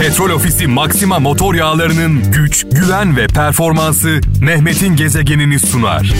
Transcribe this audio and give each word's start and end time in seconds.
Petrol 0.00 0.30
Ofisi 0.30 0.66
Maxima 0.66 1.18
motor 1.18 1.54
yağlarının 1.54 2.32
güç, 2.32 2.66
güven 2.72 3.16
ve 3.16 3.26
performansı 3.26 4.20
Mehmet'in 4.40 4.96
gezegenini 4.96 5.58
sunar. 5.60 6.12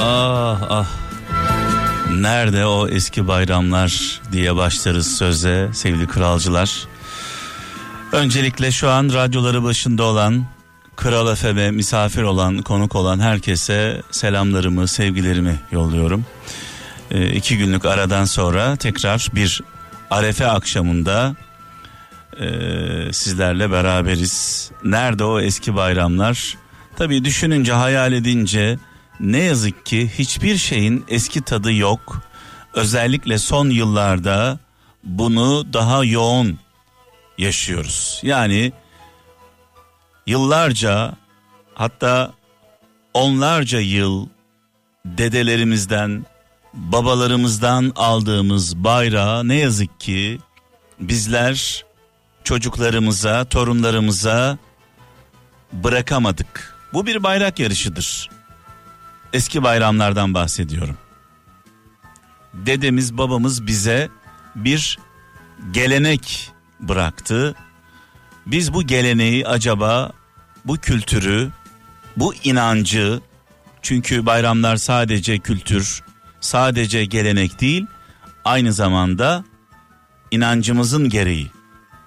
Ah 0.00 0.62
ah. 0.70 0.86
Nerede 2.14 2.66
o 2.66 2.88
eski 2.88 3.28
bayramlar 3.28 4.20
diye 4.32 4.56
başlarız 4.56 5.16
söze 5.16 5.70
sevgili 5.72 6.06
kralcılar. 6.06 6.86
Öncelikle 8.12 8.70
şu 8.70 8.90
an 8.90 9.12
radyoları 9.12 9.62
başında 9.62 10.02
olan 10.02 10.44
Kral 10.96 11.34
FM'e 11.34 11.70
misafir 11.70 12.22
olan, 12.22 12.58
konuk 12.58 12.96
olan 12.96 13.20
herkese 13.20 14.02
selamlarımı, 14.10 14.88
sevgilerimi 14.88 15.60
yolluyorum. 15.70 16.24
Ee, 17.10 17.30
iki 17.30 17.58
günlük 17.58 17.84
aradan 17.84 18.24
sonra 18.24 18.76
tekrar 18.76 19.28
bir 19.34 19.60
Arefe 20.10 20.46
akşamında 20.46 21.36
e, 22.40 22.46
sizlerle 23.12 23.70
beraberiz. 23.70 24.70
Nerede 24.84 25.24
o 25.24 25.40
eski 25.40 25.74
bayramlar? 25.74 26.56
Tabii 26.96 27.24
düşününce, 27.24 27.72
hayal 27.72 28.12
edince 28.12 28.78
ne 29.20 29.38
yazık 29.38 29.86
ki 29.86 30.10
hiçbir 30.18 30.56
şeyin 30.56 31.04
eski 31.08 31.42
tadı 31.42 31.72
yok. 31.72 32.22
Özellikle 32.74 33.38
son 33.38 33.70
yıllarda 33.70 34.58
bunu 35.04 35.72
daha 35.72 36.04
yoğun 36.04 36.58
yaşıyoruz. 37.38 38.20
Yani 38.22 38.72
yıllarca 40.26 41.14
hatta 41.74 42.32
onlarca 43.14 43.80
yıl 43.80 44.28
dedelerimizden, 45.04 46.26
babalarımızdan 46.74 47.92
aldığımız 47.96 48.76
bayrağı 48.76 49.48
ne 49.48 49.54
yazık 49.54 50.00
ki 50.00 50.40
bizler 51.00 51.84
çocuklarımıza, 52.44 53.44
torunlarımıza 53.44 54.58
bırakamadık. 55.72 56.76
Bu 56.92 57.06
bir 57.06 57.22
bayrak 57.22 57.58
yarışıdır. 57.58 58.30
Eski 59.32 59.62
bayramlardan 59.62 60.34
bahsediyorum. 60.34 60.96
Dedemiz, 62.54 63.18
babamız 63.18 63.66
bize 63.66 64.08
bir 64.54 64.98
gelenek 65.70 66.50
bıraktı. 66.80 67.54
Biz 68.46 68.74
bu 68.74 68.82
geleneği 68.82 69.46
acaba 69.46 70.12
bu 70.64 70.76
kültürü, 70.76 71.50
bu 72.16 72.34
inancı 72.34 73.20
çünkü 73.82 74.26
bayramlar 74.26 74.76
sadece 74.76 75.38
kültür, 75.38 76.02
sadece 76.40 77.04
gelenek 77.04 77.60
değil, 77.60 77.86
aynı 78.44 78.72
zamanda 78.72 79.44
inancımızın 80.30 81.08
gereği. 81.08 81.50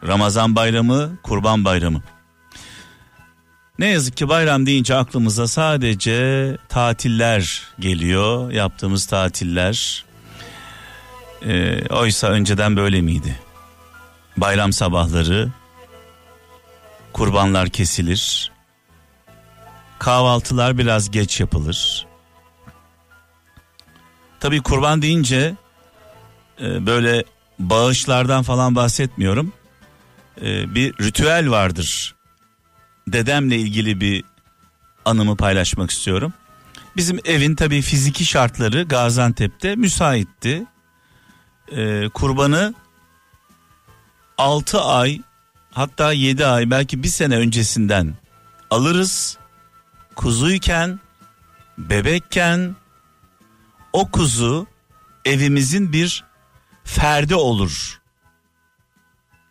Ramazan 0.08 0.56
bayramı, 0.56 1.18
Kurban 1.24 1.66
bayramı. 1.66 2.02
Ne 3.80 3.88
yazık 3.88 4.18
ki 4.18 4.30
bayram 4.30 4.66
deyince 4.66 4.96
aklımıza 4.96 5.48
sadece 5.48 6.58
tatiller 6.70 7.64
geliyor, 7.80 8.52
yaptığımız 8.52 9.06
tatiller. 9.06 10.06
Ee, 11.46 11.88
oysa 11.88 12.28
önceden 12.28 12.76
böyle 12.76 13.02
miydi? 13.02 13.40
Bayram 14.38 14.74
sabahları 14.74 15.52
kurbanlar 17.16 17.70
kesilir. 17.70 18.52
Kahvaltılar 20.00 20.78
biraz 20.78 21.12
geç 21.12 21.40
yapılır. 21.40 22.08
Tabii 24.40 24.62
kurban 24.62 25.02
deyince 25.02 25.56
e, 26.62 26.86
böyle 26.86 27.24
bağışlardan 27.60 28.44
falan 28.44 28.76
bahsetmiyorum. 28.76 29.54
E, 30.42 30.76
bir 30.76 30.94
ritüel 30.94 31.50
vardır. 31.50 32.16
Dedemle 33.08 33.58
ilgili 33.58 34.02
bir 34.02 34.24
anımı 35.06 35.38
paylaşmak 35.38 35.92
istiyorum. 35.92 36.34
Bizim 36.98 37.20
evin 37.26 37.56
tabii 37.56 37.82
fiziki 37.82 38.26
şartları 38.26 38.84
Gaziantep'te 38.84 39.76
müsaitti. 39.76 40.66
E, 41.72 42.10
kurbanı 42.10 42.74
6 44.38 44.82
ay 44.82 45.22
hatta 45.76 46.14
7 46.14 46.46
ay 46.46 46.70
belki 46.70 47.04
bir 47.04 47.08
sene 47.08 47.38
öncesinden 47.38 48.14
alırız. 48.70 49.38
Kuzuyken, 50.16 51.00
bebekken 51.78 52.76
o 53.94 54.12
kuzu 54.12 54.68
evimizin 55.26 55.94
bir 55.94 56.24
ferdi 56.84 57.36
olur. 57.36 58.02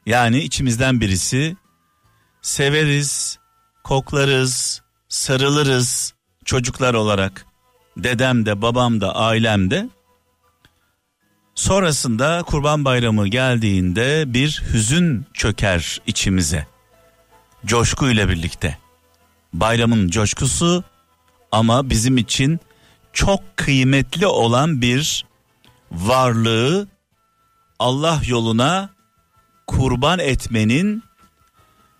Yani 0.07 0.39
içimizden 0.39 1.01
birisi 1.01 1.57
severiz, 2.43 3.39
koklarız, 3.85 4.83
sarılırız 5.09 6.15
çocuklar 6.45 6.95
olarak. 6.95 7.47
Dedem 7.97 8.47
de 8.47 8.63
babam 8.63 9.01
da 9.01 9.15
ailem 9.15 9.71
de 9.71 9.89
Sonrasında 11.55 12.43
Kurban 12.43 12.85
Bayramı 12.85 13.29
geldiğinde 13.29 14.25
bir 14.27 14.63
hüzün 14.73 15.27
çöker 15.35 16.01
içimize. 16.07 16.67
Coşku 17.67 18.11
ile 18.11 18.29
birlikte. 18.29 18.79
Bayramın 19.53 20.09
coşkusu 20.09 20.85
ama 21.53 21.91
bizim 21.91 22.17
için 22.17 22.61
çok 23.13 23.57
kıymetli 23.57 24.27
olan 24.27 24.81
bir 24.83 25.25
varlığı 25.93 26.89
Allah 27.79 28.21
yoluna 28.27 28.91
kurban 29.67 30.19
etmenin 30.19 31.03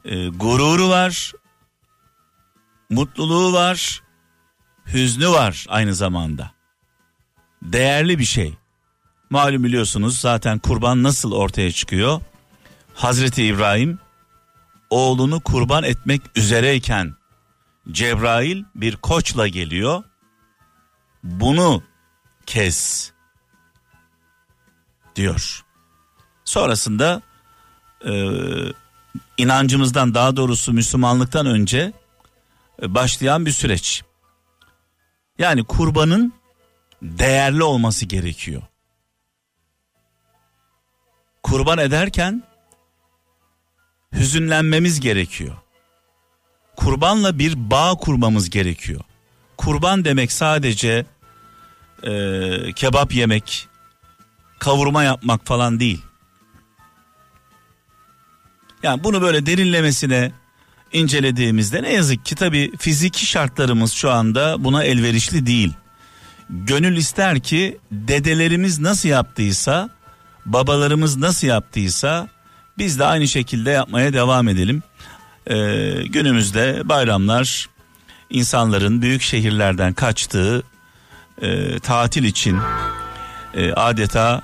e, 0.05 0.29
gururu 0.29 0.89
var, 0.89 1.33
mutluluğu 2.91 3.53
var, 3.53 4.03
hüznü 4.87 5.29
var 5.29 5.67
aynı 5.69 5.95
zamanda. 5.95 6.51
Değerli 7.63 8.19
bir 8.19 8.25
şey. 8.25 8.55
Malum 9.31 9.65
biliyorsunuz 9.65 10.19
zaten 10.19 10.59
kurban 10.59 11.03
nasıl 11.03 11.33
ortaya 11.33 11.73
çıkıyor? 11.73 12.21
Hazreti 12.95 13.45
İbrahim 13.45 13.99
oğlunu 14.91 15.41
kurban 15.41 15.85
etmek 15.85 16.23
üzereyken 16.37 17.15
Cebrail 17.91 18.65
bir 18.75 18.97
koçla 18.97 19.49
geliyor. 19.49 20.05
Bunu 21.25 21.83
kes 22.47 23.11
diyor. 25.17 25.65
Sonrasında 26.45 27.23
e, 28.07 28.13
inancımızdan 29.39 30.15
daha 30.15 30.37
doğrusu 30.37 30.73
Müslümanlıktan 30.73 31.47
önce 31.47 31.93
e, 32.83 32.95
başlayan 32.95 33.47
bir 33.47 33.53
süreç. 33.53 34.03
Yani 35.39 35.65
kurbanın 35.65 36.33
değerli 37.03 37.63
olması 37.63 38.07
gerekiyor 38.07 38.63
kurban 41.45 41.79
ederken 41.79 42.43
hüzünlenmemiz 44.13 45.01
gerekiyor. 45.01 45.55
Kurbanla 46.77 47.39
bir 47.39 47.71
bağ 47.71 47.95
kurmamız 47.95 48.51
gerekiyor. 48.51 49.01
Kurban 49.57 50.05
demek 50.05 50.33
sadece 50.33 51.07
e, 52.03 52.73
kebap 52.73 53.15
yemek, 53.15 53.69
kavurma 54.59 55.03
yapmak 55.03 55.47
falan 55.47 55.81
değil. 55.81 56.03
Yani 58.83 59.05
bunu 59.05 59.23
böyle 59.23 59.47
derinlemesine 59.47 60.33
incelediğimizde 60.93 61.83
ne 61.83 61.93
yazık 61.93 62.25
ki 62.25 62.35
tabii 62.35 62.73
fiziki 62.79 63.27
şartlarımız 63.27 63.93
şu 63.93 64.11
anda 64.11 64.65
buna 64.65 64.85
elverişli 64.85 65.47
değil. 65.47 65.73
Gönül 66.51 66.97
ister 66.97 67.41
ki 67.41 67.79
dedelerimiz 67.93 68.79
nasıl 68.79 69.09
yaptıysa 69.09 69.94
babalarımız 70.47 71.17
nasıl 71.17 71.47
yaptıysa 71.47 72.29
biz 72.79 72.99
de 72.99 73.05
aynı 73.05 73.29
şekilde 73.29 73.71
yapmaya 73.71 74.13
devam 74.13 74.49
edelim. 74.49 74.83
Ee, 75.47 75.55
günümüzde 76.07 76.83
bayramlar 76.85 77.69
insanların 78.31 79.03
büyük 79.03 79.23
şehirlerden 79.23 79.93
kaçtığı 79.93 80.63
e, 81.43 81.79
tatil 81.79 82.25
için 82.25 82.59
e, 83.55 83.73
adeta 83.73 84.43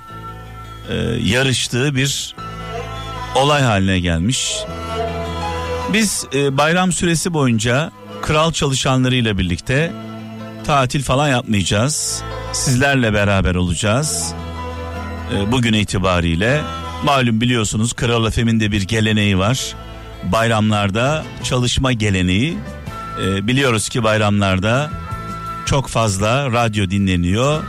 e, 0.89 0.95
yarıştığı 1.23 1.95
bir 1.95 2.35
olay 3.35 3.61
haline 3.61 3.99
gelmiş. 3.99 4.55
Biz 5.93 6.25
e, 6.33 6.57
bayram 6.57 6.91
süresi 6.91 7.33
boyunca 7.33 7.91
kral 8.21 8.51
çalışanlarıyla 8.51 9.37
birlikte 9.37 9.93
tatil 10.63 11.03
falan 11.03 11.27
yapmayacağız. 11.27 12.23
Sizlerle 12.53 13.13
beraber 13.13 13.55
olacağız. 13.55 14.33
E, 15.35 15.51
bugün 15.51 15.73
itibariyle 15.73 16.61
malum 17.03 17.41
biliyorsunuz 17.41 17.93
Kral 17.93 18.25
Efem'in 18.25 18.59
de 18.59 18.71
bir 18.71 18.81
geleneği 18.81 19.37
var. 19.37 19.75
Bayramlarda 20.23 21.23
çalışma 21.43 21.93
geleneği. 21.93 22.57
E, 23.23 23.47
biliyoruz 23.47 23.89
ki 23.89 24.03
bayramlarda 24.03 24.91
çok 25.65 25.87
fazla 25.87 26.51
radyo 26.51 26.89
dinleniyor. 26.89 27.63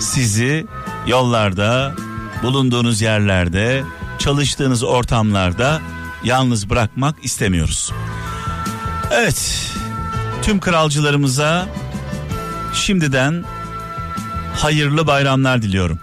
Sizi 0.00 0.66
yollarda, 1.06 1.94
bulunduğunuz 2.42 3.00
yerlerde, 3.00 3.84
çalıştığınız 4.18 4.82
ortamlarda 4.82 5.80
yalnız 6.24 6.70
bırakmak 6.70 7.24
istemiyoruz. 7.24 7.92
Evet, 9.12 9.70
tüm 10.42 10.60
kralcılarımıza 10.60 11.68
şimdiden 12.74 13.44
hayırlı 14.54 15.06
bayramlar 15.06 15.62
diliyorum. 15.62 15.98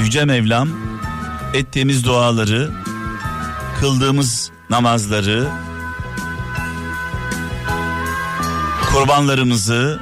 Yüce 0.00 0.24
Mevlam 0.24 0.68
ettiğimiz 1.54 2.04
duaları, 2.04 2.70
kıldığımız 3.80 4.50
namazları, 4.70 5.48
kurbanlarımızı 8.92 10.00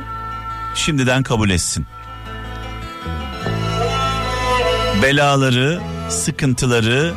şimdiden 0.75 1.23
kabul 1.23 1.51
etsin. 1.51 1.87
Belaları, 5.03 5.81
sıkıntıları 6.09 7.15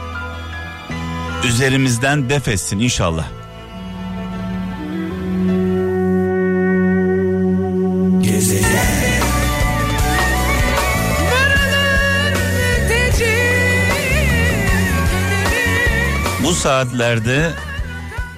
üzerimizden 1.43 2.29
def 2.29 2.47
etsin 2.47 2.79
inşallah. 2.79 3.40
Saatlerde 16.61 17.51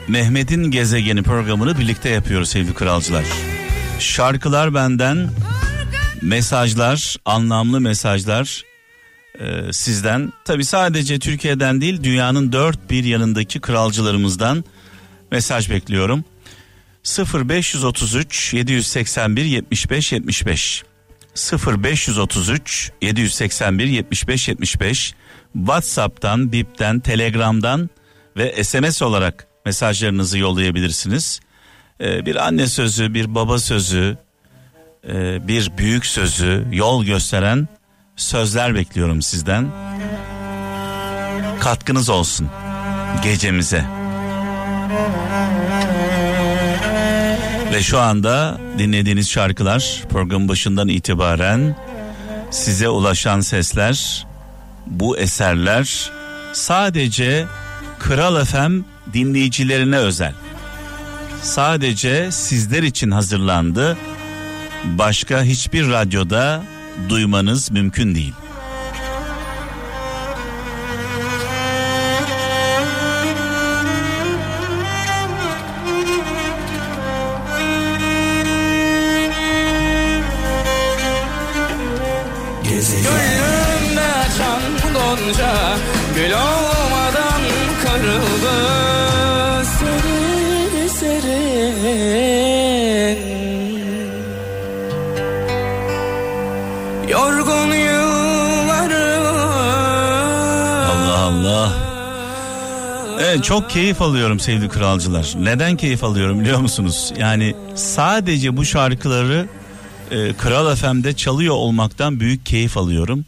Mehmet'in 0.08 0.72
gezegeni 0.72 1.24
programını 1.24 1.78
birlikte 1.78 2.10
yapıyoruz 2.10 2.50
sevgili 2.50 2.74
kralcılar. 2.74 3.26
Şarkılar 4.00 4.74
benden, 4.74 5.30
mesajlar, 6.22 7.16
anlamlı 7.26 7.82
mesajlar 7.82 8.64
e, 9.40 9.74
sizden. 9.74 10.34
Tabi 10.46 10.66
sadece 10.66 11.20
Türkiye'den 11.20 11.82
değil 11.82 12.04
dünyanın 12.04 12.52
dört 12.52 12.90
bir 12.90 13.04
yanındaki 13.04 13.60
kralcılarımızdan 13.62 14.64
mesaj 15.32 15.70
bekliyorum. 15.70 16.26
0533 17.34 18.54
781 18.54 19.46
75 19.46 20.12
75 20.12 20.84
0533 21.68 22.92
781 23.02 23.86
75 23.86 24.48
75 24.48 25.14
WhatsApp'tan, 25.54 26.52
Bip'ten, 26.52 27.00
Telegram'dan 27.00 27.90
ve 28.38 28.64
SMS 28.64 29.02
olarak 29.02 29.48
mesajlarınızı 29.66 30.38
yollayabilirsiniz. 30.38 31.40
Ee, 32.02 32.26
bir 32.26 32.48
anne 32.48 32.68
sözü, 32.68 33.14
bir 33.14 33.36
baba 33.36 33.60
sözü, 33.60 34.18
e, 35.08 35.48
bir 35.48 35.78
büyük 35.78 36.06
sözü, 36.06 36.66
yol 36.72 37.06
gösteren 37.06 37.68
sözler 38.16 38.76
bekliyorum 38.76 39.22
sizden. 39.22 39.68
Katkınız 41.60 42.10
olsun 42.10 42.50
gecemize. 43.24 43.86
Ve 47.74 47.82
şu 47.82 48.00
anda 48.00 48.58
dinlediğiniz 48.78 49.30
şarkılar 49.30 50.04
programın 50.10 50.48
başından 50.48 50.88
itibaren 50.88 51.76
size 52.52 52.90
ulaşan 52.90 53.40
sesler, 53.40 54.28
bu 54.88 55.18
eserler 55.18 56.12
sadece 56.54 57.46
Kral 58.08 58.46
FM 58.46 58.82
dinleyicilerine 59.14 59.98
özel. 59.98 60.34
Sadece 61.42 62.32
sizler 62.32 62.84
için 62.84 63.12
hazırlandı. 63.12 63.98
Başka 64.86 65.44
hiçbir 65.44 65.90
radyoda 65.90 66.64
duymanız 67.10 67.72
mümkün 67.72 68.16
değil. 68.16 68.34
Çok 103.54 103.70
keyif 103.70 104.02
alıyorum 104.02 104.40
sevgili 104.40 104.70
kralcılar. 104.70 105.34
Neden 105.40 105.78
keyif 105.78 106.04
alıyorum 106.04 106.40
biliyor 106.40 106.60
musunuz? 106.60 107.14
Yani 107.18 107.56
sadece 107.76 108.58
bu 108.58 108.66
şarkıları 108.66 109.48
e, 110.12 110.34
Kral 110.34 110.76
FM'de 110.76 111.14
çalıyor 111.14 111.56
olmaktan 111.56 112.20
büyük 112.20 112.46
keyif 112.46 112.78
alıyorum. 112.78 113.26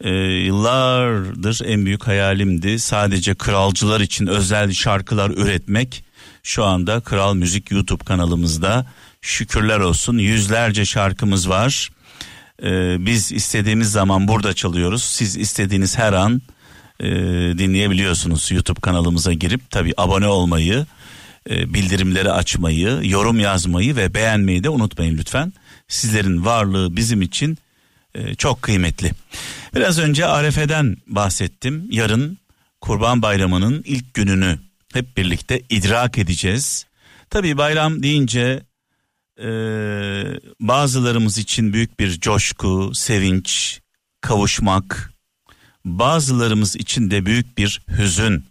E, 0.00 0.10
yıllardır 0.18 1.60
en 1.66 1.86
büyük 1.86 2.06
hayalimdi. 2.06 2.78
Sadece 2.78 3.34
kralcılar 3.34 4.00
için 4.00 4.26
özel 4.26 4.72
şarkılar 4.72 5.30
üretmek. 5.30 6.04
Şu 6.42 6.64
anda 6.64 7.00
Kral 7.00 7.34
Müzik 7.34 7.70
YouTube 7.70 8.04
kanalımızda 8.04 8.86
şükürler 9.22 9.78
olsun 9.78 10.18
yüzlerce 10.18 10.84
şarkımız 10.84 11.48
var. 11.48 11.90
E, 12.62 12.96
biz 13.06 13.32
istediğimiz 13.32 13.90
zaman 13.90 14.28
burada 14.28 14.54
çalıyoruz. 14.54 15.04
Siz 15.04 15.36
istediğiniz 15.36 15.98
her 15.98 16.12
an 16.12 16.42
e, 17.00 17.06
dinleyebiliyorsunuz 17.58 18.50
YouTube 18.52 18.80
kanalımıza 18.80 19.32
girip 19.32 19.70
tabi 19.70 19.92
abone 19.96 20.26
olmayı, 20.26 20.86
e, 21.50 21.74
bildirimleri 21.74 22.32
açmayı, 22.32 23.00
yorum 23.02 23.40
yazmayı 23.40 23.96
ve 23.96 24.14
beğenmeyi 24.14 24.64
de 24.64 24.68
unutmayın 24.68 25.18
lütfen. 25.18 25.52
Sizlerin 25.88 26.44
varlığı 26.44 26.96
bizim 26.96 27.22
için 27.22 27.58
e, 28.14 28.34
çok 28.34 28.62
kıymetli. 28.62 29.12
Biraz 29.74 29.98
önce 29.98 30.26
Arefe'den 30.26 30.96
bahsettim. 31.06 31.88
Yarın 31.90 32.38
Kurban 32.80 33.22
Bayramı'nın 33.22 33.82
ilk 33.86 34.14
gününü 34.14 34.58
hep 34.92 35.16
birlikte 35.16 35.62
idrak 35.70 36.18
edeceğiz. 36.18 36.86
Tabi 37.30 37.56
bayram 37.56 38.02
deyince 38.02 38.62
e, 39.38 39.48
bazılarımız 40.60 41.38
için 41.38 41.72
büyük 41.72 42.00
bir 42.00 42.20
coşku, 42.20 42.92
sevinç, 42.94 43.80
kavuşmak, 44.20 45.13
bazılarımız 45.84 46.76
için 46.76 47.10
de 47.10 47.26
büyük 47.26 47.58
bir 47.58 47.82
hüzün, 47.98 48.44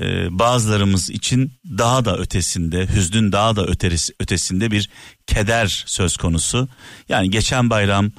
Ee, 0.00 0.38
bazılarımız 0.38 1.10
için 1.10 1.52
daha 1.64 2.04
da 2.04 2.18
ötesinde, 2.18 2.86
hüznün 2.86 3.32
daha 3.32 3.56
da 3.56 3.66
öterisi, 3.66 4.14
ötesinde 4.20 4.70
bir 4.70 4.90
keder 5.26 5.84
söz 5.86 6.16
konusu. 6.16 6.68
Yani 7.08 7.30
geçen 7.30 7.70
bayram, 7.70 8.10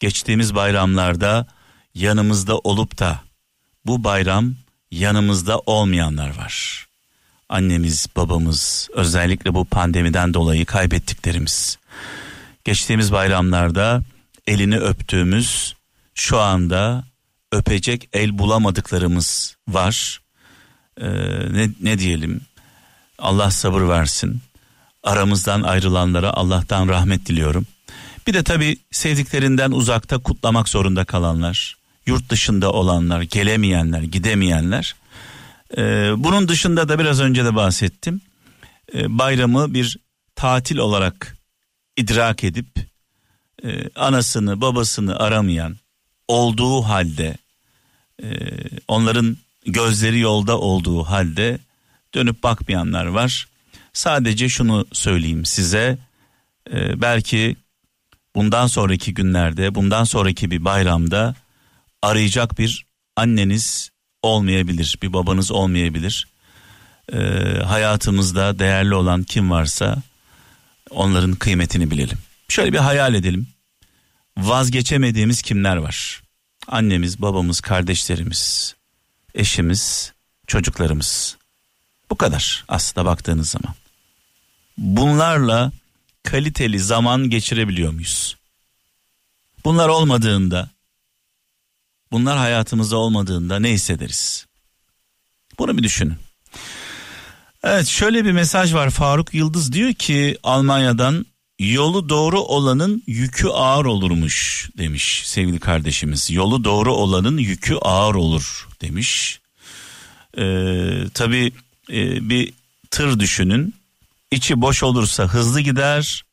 geçtiğimiz 0.00 0.54
bayramlarda 0.54 1.46
yanımızda 1.94 2.58
olup 2.58 2.98
da 2.98 3.20
bu 3.86 4.04
bayram 4.04 4.54
yanımızda 4.90 5.58
olmayanlar 5.58 6.36
var. 6.36 6.86
Annemiz, 7.48 8.06
babamız, 8.16 8.88
özellikle 8.94 9.54
bu 9.54 9.64
pandemiden 9.64 10.34
dolayı 10.34 10.66
kaybettiklerimiz. 10.66 11.78
Geçtiğimiz 12.64 13.12
bayramlarda 13.12 14.02
elini 14.46 14.78
öptüğümüz, 14.78 15.74
şu 16.14 16.38
anda 16.38 17.04
öpecek 17.52 18.08
el 18.12 18.38
bulamadıklarımız 18.38 19.56
var. 19.68 20.20
Ee, 21.00 21.06
ne, 21.52 21.70
ne 21.80 21.98
diyelim 21.98 22.40
Allah 23.18 23.50
sabır 23.50 23.88
versin. 23.88 24.40
Aramızdan 25.02 25.62
ayrılanlara 25.62 26.30
Allah'tan 26.30 26.88
rahmet 26.88 27.26
diliyorum. 27.26 27.66
Bir 28.26 28.34
de 28.34 28.42
tabii 28.42 28.76
sevdiklerinden 28.90 29.70
uzakta 29.70 30.18
kutlamak 30.18 30.68
zorunda 30.68 31.04
kalanlar, 31.04 31.76
yurt 32.06 32.30
dışında 32.30 32.72
olanlar, 32.72 33.22
gelemeyenler, 33.22 34.02
gidemeyenler. 34.02 34.94
Ee, 35.76 36.12
bunun 36.16 36.48
dışında 36.48 36.88
da 36.88 36.98
biraz 36.98 37.20
önce 37.20 37.44
de 37.44 37.54
bahsettim. 37.54 38.20
Ee, 38.94 39.18
bayramı 39.18 39.74
bir 39.74 39.96
tatil 40.34 40.76
olarak 40.76 41.36
idrak 41.96 42.44
edip 42.44 42.66
e, 43.64 43.88
anasını 43.96 44.60
babasını 44.60 45.16
aramayan 45.16 45.76
olduğu 46.28 46.82
halde 46.82 47.36
e, 48.22 48.28
onların 48.88 49.36
gözleri 49.66 50.18
yolda 50.18 50.58
olduğu 50.58 51.04
halde 51.04 51.58
dönüp 52.14 52.42
bakmayanlar 52.42 53.06
var. 53.06 53.48
Sadece 53.92 54.48
şunu 54.48 54.86
söyleyeyim 54.92 55.44
size 55.44 55.98
e, 56.72 57.00
belki 57.00 57.56
bundan 58.34 58.66
sonraki 58.66 59.14
günlerde 59.14 59.74
bundan 59.74 60.04
sonraki 60.04 60.50
bir 60.50 60.64
bayramda 60.64 61.34
arayacak 62.02 62.58
bir 62.58 62.86
anneniz 63.16 63.90
olmayabilir 64.22 64.98
bir 65.02 65.12
babanız 65.12 65.50
olmayabilir. 65.50 66.26
E, 67.12 67.18
hayatımızda 67.66 68.58
değerli 68.58 68.94
olan 68.94 69.22
kim 69.22 69.50
varsa 69.50 70.02
onların 70.90 71.34
kıymetini 71.34 71.90
bilelim. 71.90 72.18
Şöyle 72.48 72.72
bir 72.72 72.78
hayal 72.78 73.14
edelim. 73.14 73.46
Vazgeçemediğimiz 74.38 75.42
kimler 75.42 75.76
var? 75.76 76.21
Annemiz, 76.68 77.22
babamız, 77.22 77.60
kardeşlerimiz, 77.60 78.74
eşimiz, 79.34 80.12
çocuklarımız. 80.46 81.36
Bu 82.10 82.16
kadar 82.16 82.64
aslında 82.68 83.06
baktığınız 83.06 83.50
zaman. 83.50 83.74
Bunlarla 84.78 85.72
kaliteli 86.22 86.78
zaman 86.80 87.30
geçirebiliyor 87.30 87.92
muyuz? 87.92 88.36
Bunlar 89.64 89.88
olmadığında, 89.88 90.70
bunlar 92.12 92.38
hayatımızda 92.38 92.96
olmadığında 92.96 93.58
ne 93.58 93.70
hissederiz? 93.70 94.46
Bunu 95.58 95.78
bir 95.78 95.82
düşünün. 95.82 96.16
Evet 97.64 97.86
şöyle 97.86 98.24
bir 98.24 98.32
mesaj 98.32 98.74
var 98.74 98.90
Faruk 98.90 99.34
Yıldız 99.34 99.72
diyor 99.72 99.92
ki 99.92 100.38
Almanya'dan 100.42 101.26
yolu 101.62 102.08
doğru 102.08 102.40
olanın 102.40 103.02
yükü 103.06 103.48
ağır 103.48 103.84
olurmuş 103.84 104.70
demiş 104.78 105.22
sevgili 105.26 105.60
kardeşimiz. 105.60 106.30
Yolu 106.30 106.64
doğru 106.64 106.94
olanın 106.94 107.38
yükü 107.38 107.74
ağır 107.74 108.14
olur 108.14 108.68
demiş. 108.80 109.40
Ee, 110.38 111.04
tabii 111.14 111.52
e, 111.90 112.28
bir 112.28 112.52
tır 112.90 113.20
düşünün. 113.20 113.74
İçi 114.30 114.60
boş 114.60 114.82
olursa 114.82 115.24
hızlı 115.24 115.60
gider, 115.60 116.24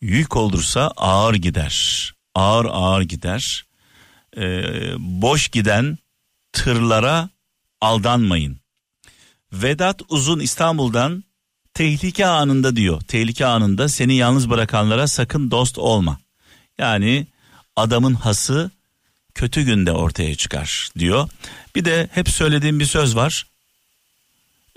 yük 0.00 0.36
olursa 0.36 0.92
ağır 0.96 1.34
gider. 1.34 2.14
Ağır 2.34 2.64
ağır 2.64 3.02
gider. 3.02 3.66
Ee, 4.36 4.62
boş 4.98 5.48
giden 5.48 5.98
tırlara 6.52 7.30
aldanmayın. 7.80 8.60
Vedat 9.52 10.02
Uzun 10.08 10.40
İstanbul'dan 10.40 11.24
tehlike 11.76 12.26
anında 12.26 12.76
diyor. 12.76 13.00
Tehlike 13.00 13.46
anında 13.46 13.88
seni 13.88 14.14
yalnız 14.14 14.50
bırakanlara 14.50 15.06
sakın 15.08 15.50
dost 15.50 15.78
olma. 15.78 16.18
Yani 16.78 17.26
adamın 17.76 18.14
hası 18.14 18.70
kötü 19.34 19.62
günde 19.62 19.92
ortaya 19.92 20.34
çıkar 20.34 20.90
diyor. 20.98 21.28
Bir 21.74 21.84
de 21.84 22.08
hep 22.12 22.28
söylediğim 22.28 22.80
bir 22.80 22.84
söz 22.84 23.16
var. 23.16 23.46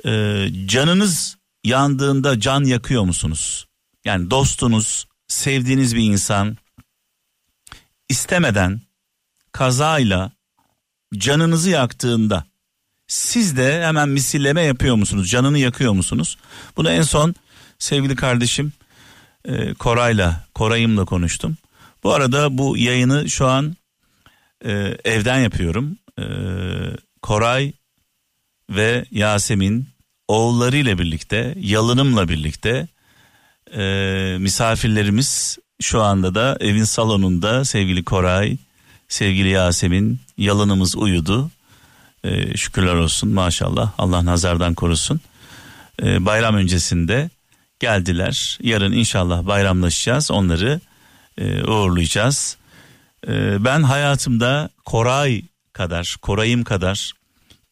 Ee, 0.06 0.48
canınız 0.66 1.38
yandığında 1.64 2.40
can 2.40 2.64
yakıyor 2.64 3.04
musunuz? 3.04 3.68
Yani 4.06 4.32
dostunuz, 4.32 5.08
sevdiğiniz 5.28 5.96
bir 5.96 6.04
insan 6.04 6.58
istemeden 8.10 8.82
kazayla 9.52 10.32
canınızı 11.18 11.70
yaktığında 11.70 12.46
siz 13.10 13.58
de 13.58 13.86
hemen 13.86 14.10
misilleme 14.10 14.62
yapıyor 14.62 14.96
musunuz? 14.96 15.30
Canını 15.30 15.60
yakıyor 15.60 15.94
musunuz? 15.94 16.38
Bunu 16.78 16.92
en 16.92 17.02
son 17.02 17.36
sevgili 17.80 18.16
kardeşim 18.16 18.74
e, 19.46 19.74
Koray'la, 19.74 20.46
Koray'ımla 20.56 21.06
konuştum. 21.06 21.58
Bu 22.04 22.14
arada 22.14 22.58
bu 22.58 22.78
yayını 22.78 23.30
şu 23.30 23.48
an 23.48 23.76
e, 24.66 24.72
evden 25.04 25.40
yapıyorum. 25.40 25.98
E, 26.20 26.24
Koray 27.22 27.74
ve 28.70 29.06
Yasemin 29.12 29.88
oğullarıyla 30.28 31.00
birlikte, 31.00 31.56
yalınımla 31.60 32.30
birlikte 32.30 32.88
e, 33.78 34.38
misafirlerimiz 34.40 35.58
şu 35.82 36.02
anda 36.02 36.36
da 36.36 36.58
evin 36.60 36.84
salonunda 36.84 37.66
sevgili 37.66 38.04
Koray, 38.04 38.58
sevgili 39.08 39.50
Yasemin, 39.50 40.20
yalınımız 40.38 40.96
uyudu. 40.96 41.52
E, 42.24 42.58
şükürler 42.58 42.94
olsun 42.94 43.30
maşallah 43.30 43.92
Allah 43.98 44.26
nazardan 44.26 44.74
korusun. 44.74 45.20
E, 46.04 46.26
bayram 46.26 46.56
öncesinde 46.56 47.30
geldiler. 47.80 48.60
Yarın 48.62 48.92
inşallah 48.92 49.46
bayramlaşacağız. 49.48 50.32
Onları 50.32 50.80
e, 51.38 51.64
uğurlayacağız. 51.64 52.58
E, 53.28 53.66
ben 53.66 53.84
hayatımda 53.84 54.70
Koray 54.86 55.42
kadar, 55.74 56.16
Koray'ım 56.22 56.64
kadar 56.64 57.14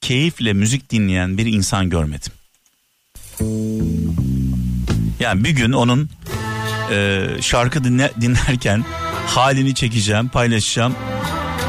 keyifle 0.01 0.53
müzik 0.53 0.89
dinleyen 0.89 1.37
bir 1.37 1.45
insan 1.45 1.89
görmedim. 1.89 2.33
Yani 5.19 5.43
bir 5.43 5.49
gün 5.49 5.71
onun 5.71 6.09
e, 6.91 7.27
şarkı 7.41 7.83
dinle, 7.83 8.11
dinlerken 8.21 8.85
halini 9.27 9.75
çekeceğim, 9.75 10.29
paylaşacağım. 10.29 10.95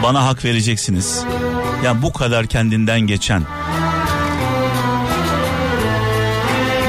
Bana 0.02 0.26
hak 0.26 0.44
vereceksiniz. 0.44 1.25
Yani 1.85 2.02
bu 2.02 2.12
kadar 2.12 2.47
kendinden 2.47 3.00
geçen, 3.00 3.42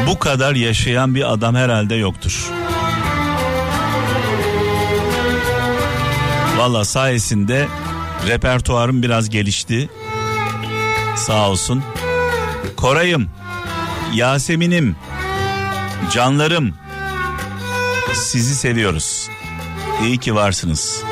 bu 0.07 0.19
kadar 0.19 0.55
yaşayan 0.55 1.15
bir 1.15 1.33
adam 1.33 1.55
herhalde 1.55 1.95
yoktur. 1.95 2.51
Valla 6.57 6.85
sayesinde 6.85 7.67
repertuarım 8.27 9.03
biraz 9.03 9.29
gelişti. 9.29 9.89
Sağ 11.15 11.49
olsun. 11.49 11.83
Koray'ım, 12.77 13.29
Yasemin'im, 14.13 14.95
canlarım 16.13 16.73
sizi 18.13 18.55
seviyoruz. 18.55 19.29
İyi 20.03 20.17
ki 20.17 20.35
varsınız. 20.35 21.03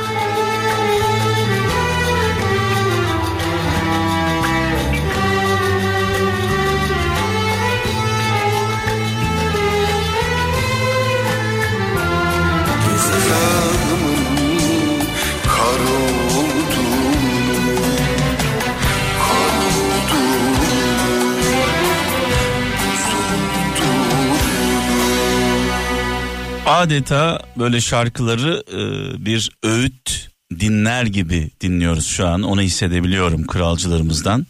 Adeta 26.77 27.39
böyle 27.57 27.81
şarkıları 27.81 28.63
e, 28.71 28.79
bir 29.25 29.51
öğüt 29.63 30.29
dinler 30.59 31.05
gibi 31.05 31.49
dinliyoruz 31.61 32.07
şu 32.07 32.27
an. 32.27 32.43
Onu 32.43 32.61
hissedebiliyorum 32.61 33.47
kralcılarımızdan. 33.47 34.45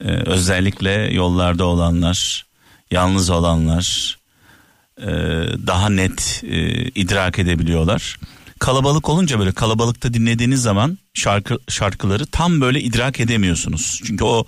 E, 0.00 0.08
özellikle 0.08 0.90
yollarda 0.90 1.64
olanlar, 1.64 2.46
yalnız 2.90 3.30
olanlar 3.30 4.18
e, 4.98 5.06
daha 5.66 5.88
net 5.88 6.42
e, 6.44 6.84
idrak 6.84 7.38
edebiliyorlar. 7.38 8.16
Kalabalık 8.58 9.08
olunca 9.08 9.38
böyle 9.38 9.52
kalabalıkta 9.52 10.14
dinlediğiniz 10.14 10.62
zaman 10.62 10.98
şarkı 11.14 11.58
şarkıları 11.68 12.26
tam 12.26 12.60
böyle 12.60 12.80
idrak 12.80 13.20
edemiyorsunuz. 13.20 14.00
Çünkü 14.04 14.24
o 14.24 14.44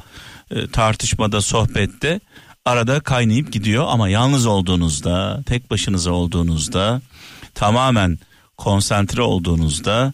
e, 0.50 0.66
tartışmada, 0.66 1.40
sohbette 1.40 2.20
arada 2.64 3.00
kaynayıp 3.00 3.52
gidiyor 3.52 3.85
ama 3.88 4.09
yalnız 4.09 4.47
olduğunuzda, 4.47 5.43
tek 5.47 5.71
başınıza 5.71 6.11
olduğunuzda, 6.11 7.02
tamamen 7.55 8.19
konsantre 8.57 9.23
olduğunuzda 9.23 10.12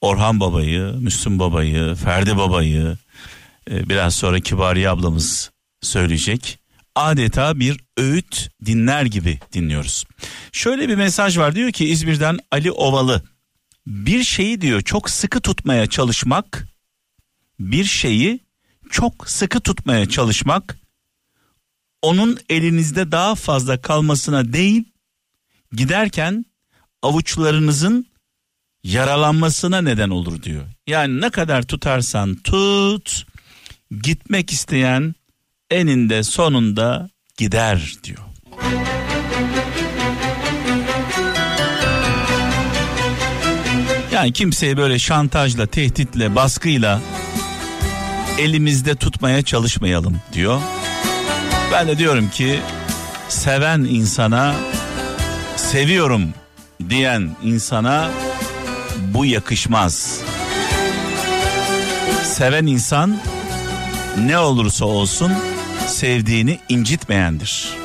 Orhan 0.00 0.40
Baba'yı, 0.40 0.94
Müslüm 0.98 1.38
Baba'yı, 1.38 1.94
Ferdi 1.94 2.36
Baba'yı 2.36 2.98
e, 3.70 3.88
biraz 3.88 4.14
sonra 4.14 4.40
Kibariye 4.40 4.90
ablamız 4.90 5.50
söyleyecek. 5.82 6.58
Adeta 6.94 7.60
bir 7.60 7.80
öğüt 7.96 8.50
dinler 8.64 9.04
gibi 9.04 9.38
dinliyoruz. 9.52 10.04
Şöyle 10.52 10.88
bir 10.88 10.94
mesaj 10.94 11.38
var 11.38 11.54
diyor 11.54 11.72
ki 11.72 11.84
İzmir'den 11.84 12.38
Ali 12.50 12.72
Ovalı. 12.72 13.22
Bir 13.86 14.24
şeyi 14.24 14.60
diyor 14.60 14.82
çok 14.82 15.10
sıkı 15.10 15.40
tutmaya 15.40 15.86
çalışmak, 15.86 16.68
bir 17.60 17.84
şeyi 17.84 18.40
çok 18.90 19.30
sıkı 19.30 19.60
tutmaya 19.60 20.08
çalışmak 20.08 20.78
onun 22.04 22.38
elinizde 22.48 23.12
daha 23.12 23.34
fazla 23.34 23.80
kalmasına 23.80 24.52
değil 24.52 24.84
giderken 25.72 26.46
avuçlarınızın 27.02 28.06
yaralanmasına 28.82 29.80
neden 29.80 30.10
olur 30.10 30.42
diyor. 30.42 30.64
Yani 30.86 31.20
ne 31.20 31.30
kadar 31.30 31.62
tutarsan 31.62 32.34
tut 32.34 33.26
gitmek 34.02 34.52
isteyen 34.52 35.14
eninde 35.70 36.22
sonunda 36.22 37.10
gider 37.36 37.94
diyor. 38.04 38.22
Yani 44.12 44.32
kimseyi 44.32 44.76
böyle 44.76 44.98
şantajla, 44.98 45.66
tehditle, 45.66 46.34
baskıyla 46.34 47.00
elimizde 48.38 48.94
tutmaya 48.94 49.42
çalışmayalım 49.42 50.20
diyor. 50.32 50.60
Ben 51.74 51.88
de 51.88 51.98
diyorum 51.98 52.30
ki 52.30 52.60
seven 53.28 53.78
insana 53.78 54.54
seviyorum 55.56 56.34
diyen 56.88 57.30
insana 57.42 58.10
bu 59.14 59.26
yakışmaz. 59.26 60.20
Seven 62.24 62.66
insan 62.66 63.18
ne 64.18 64.38
olursa 64.38 64.84
olsun 64.84 65.32
sevdiğini 65.86 66.58
incitmeyendir. 66.68 67.83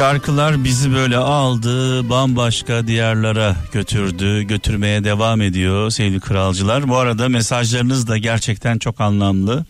Şarkılar 0.00 0.64
bizi 0.64 0.92
böyle 0.92 1.16
aldı, 1.16 2.08
bambaşka 2.08 2.86
diyarlara 2.86 3.56
götürdü, 3.72 4.42
götürmeye 4.42 5.04
devam 5.04 5.40
ediyor 5.40 5.90
sevgili 5.90 6.20
kralcılar. 6.20 6.88
Bu 6.88 6.96
arada 6.96 7.28
mesajlarınız 7.28 8.08
da 8.08 8.18
gerçekten 8.18 8.78
çok 8.78 9.00
anlamlı. 9.00 9.64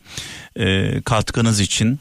Ee, 0.57 1.03
katkınız 1.05 1.61
için 1.61 2.01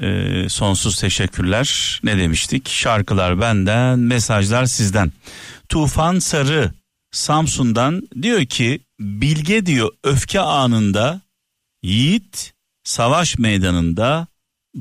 e, 0.00 0.48
sonsuz 0.48 1.00
teşekkürler. 1.00 2.00
Ne 2.04 2.18
demiştik? 2.18 2.68
Şarkılar 2.68 3.40
benden, 3.40 3.98
mesajlar 3.98 4.66
sizden. 4.66 5.12
Tufan 5.68 6.18
Sarı 6.18 6.72
Samsun'dan 7.12 8.02
diyor 8.22 8.44
ki 8.44 8.80
bilge 9.00 9.66
diyor 9.66 9.90
öfke 10.04 10.40
anında 10.40 11.20
yiğit 11.82 12.52
savaş 12.84 13.38
meydanında 13.38 14.26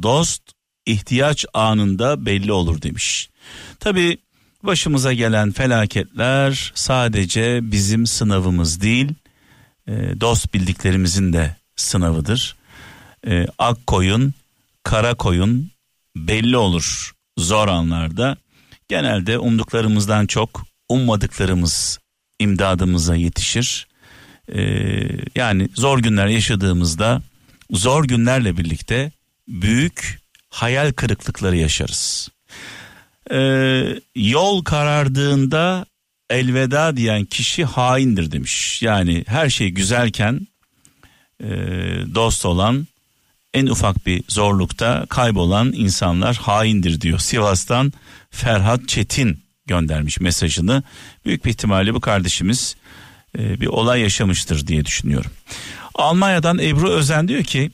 dost 0.04 0.59
ihtiyaç 0.92 1.46
anında 1.54 2.26
belli 2.26 2.52
olur 2.52 2.82
demiş. 2.82 3.30
Tabi 3.80 4.18
başımıza 4.64 5.14
gelen 5.14 5.52
felaketler 5.52 6.72
sadece 6.76 7.60
bizim 7.72 8.08
sınavımız 8.08 8.82
değil 8.82 9.14
e, 9.88 9.92
dost 10.22 10.54
bildiklerimizin 10.54 11.34
de 11.34 11.56
sınavıdır. 11.76 12.56
E, 13.28 13.48
ak 13.58 13.88
koyun 13.88 14.34
kara 14.84 15.14
koyun 15.14 15.72
belli 16.16 16.58
olur 16.58 17.12
zor 17.38 17.68
anlarda. 17.68 18.38
Genelde 18.88 19.40
umduklarımızdan 19.40 20.26
çok 20.26 20.66
ummadıklarımız 20.90 22.00
imdadımıza 22.40 23.16
yetişir. 23.16 23.88
Ee, 24.54 24.62
yani 25.36 25.70
zor 25.76 26.00
günler 26.00 26.28
yaşadığımızda 26.28 27.22
zor 27.72 28.04
günlerle 28.04 28.58
birlikte 28.58 29.12
büyük 29.48 30.19
hayal 30.50 30.92
kırıklıkları 30.92 31.58
yaşarız. 31.58 32.30
Ee, 33.32 34.00
yol 34.16 34.64
karardığında 34.64 35.86
elveda 36.30 36.98
diyen 36.98 37.26
kişi 37.26 37.66
haindir 37.66 38.32
demiş. 38.32 38.82
Yani 38.82 39.24
her 39.28 39.50
şey 39.50 39.70
güzelken 39.70 40.48
e, 41.44 41.48
dost 42.16 42.46
olan 42.46 42.88
en 43.54 43.68
ufak 43.68 44.06
bir 44.06 44.24
zorlukta 44.28 45.06
kaybolan 45.10 45.74
insanlar 45.76 46.36
haindir 46.36 47.02
diyor. 47.02 47.20
Sivas'tan 47.20 47.94
Ferhat 48.30 48.88
Çetin 48.88 49.44
göndermiş 49.66 50.20
mesajını. 50.20 50.84
Büyük 51.26 51.46
bir 51.46 51.50
ihtimalle 51.50 51.94
bu 51.94 52.02
kardeşimiz 52.02 52.76
e, 53.38 53.62
bir 53.62 53.68
olay 53.68 54.02
yaşamıştır 54.02 54.68
diye 54.68 54.86
düşünüyorum. 54.86 55.32
Almanya'dan 55.96 56.60
Ebru 56.60 56.90
Özen 56.90 57.28
diyor 57.28 57.44
ki 57.44 57.72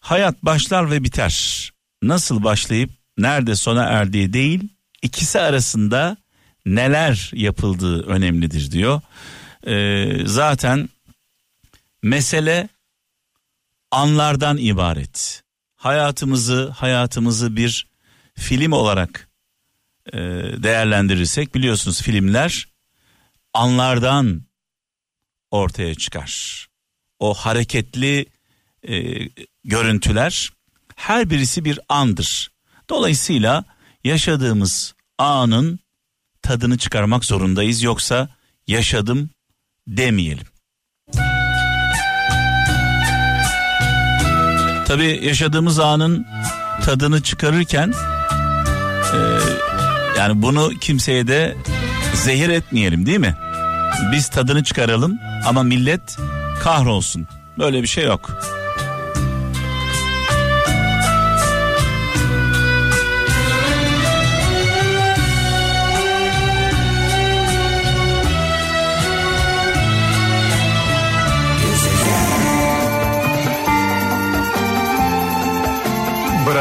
hayat 0.00 0.42
başlar 0.42 0.90
ve 0.90 1.04
biter. 1.04 1.71
Nasıl 2.02 2.44
başlayıp 2.44 2.90
nerede 3.18 3.56
sona 3.56 3.84
erdiği 3.84 4.32
değil 4.32 4.68
ikisi 5.02 5.40
arasında 5.40 6.16
neler 6.66 7.30
yapıldığı 7.34 8.02
önemlidir 8.02 8.70
diyor. 8.70 9.00
E, 9.66 10.06
zaten 10.26 10.88
mesele 12.02 12.68
anlardan 13.90 14.56
ibaret. 14.58 15.42
Hayatımızı 15.76 16.68
hayatımızı 16.68 17.56
bir 17.56 17.86
film 18.34 18.72
olarak 18.72 19.28
e, 20.12 20.18
değerlendirirsek 20.62 21.54
biliyorsunuz 21.54 22.02
filmler 22.02 22.68
anlardan 23.54 24.42
ortaya 25.50 25.94
çıkar. 25.94 26.66
O 27.18 27.34
hareketli 27.34 28.26
e, 28.88 29.28
görüntüler 29.64 30.50
her 31.02 31.30
birisi 31.30 31.64
bir 31.64 31.80
andır. 31.88 32.50
Dolayısıyla 32.90 33.64
yaşadığımız 34.04 34.94
anın 35.18 35.78
tadını 36.42 36.78
çıkarmak 36.78 37.24
zorundayız 37.24 37.82
yoksa 37.82 38.28
yaşadım 38.66 39.30
demeyelim. 39.86 40.46
Tabii 44.86 45.20
yaşadığımız 45.22 45.78
anın 45.78 46.26
tadını 46.84 47.22
çıkarırken 47.22 47.94
e, 49.14 49.18
yani 50.18 50.42
bunu 50.42 50.70
kimseye 50.80 51.26
de 51.26 51.56
zehir 52.14 52.48
etmeyelim 52.48 53.06
değil 53.06 53.18
mi? 53.18 53.36
Biz 54.12 54.28
tadını 54.28 54.64
çıkaralım 54.64 55.18
ama 55.46 55.62
millet 55.62 56.16
kahrolsun. 56.60 57.26
Böyle 57.58 57.82
bir 57.82 57.88
şey 57.88 58.04
yok. 58.04 58.30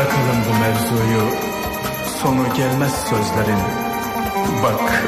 Bırakalım 0.01 0.37
bu 0.49 0.59
mevzuyu. 0.59 1.29
Sonu 2.21 2.55
gelmez 2.57 2.93
sözlerin. 2.93 3.59
Bak 4.63 5.03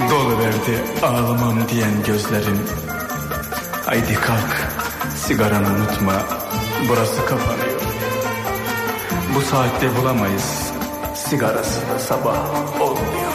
Dolu 0.10 0.38
verdi 0.38 0.84
ağlamam 1.02 1.68
diyen 1.68 2.02
gözlerin. 2.06 2.58
Haydi 3.86 4.14
kalk 4.14 4.70
Sigaranı 5.16 5.68
unutma. 5.68 6.12
Burası 6.88 7.26
kapanıyor 7.26 7.80
Bu 9.34 9.40
saatte 9.40 9.96
bulamayız. 9.96 10.72
Sigarası 11.14 11.80
da 11.94 11.98
sabah 11.98 12.80
olmuyor. 12.80 13.32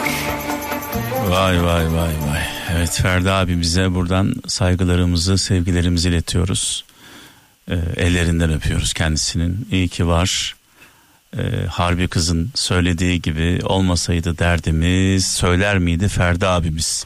Vay 1.30 1.64
vay 1.64 1.86
vay 1.86 2.14
vay. 2.30 2.42
Evet 2.76 3.00
Ferdi 3.02 3.32
abimize 3.32 3.94
buradan 3.96 4.34
saygılarımızı, 4.48 5.38
sevgilerimizi 5.38 6.10
iletiyoruz. 6.10 6.86
Ee, 7.70 7.76
ellerinden 7.96 8.54
öpüyoruz 8.54 8.94
kendisinin. 8.94 9.68
İyi 9.72 9.88
ki 9.88 10.08
var. 10.08 10.56
Ee, 11.38 11.66
Harbi 11.70 12.08
kızın 12.08 12.52
söylediği 12.56 13.22
gibi 13.22 13.60
olmasaydı 13.64 14.38
derdimiz 14.38 15.28
söyler 15.28 15.78
miydi 15.80 16.08
Ferdi 16.08 16.48
abimiz? 16.48 17.06